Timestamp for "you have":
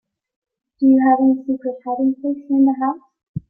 0.87-1.19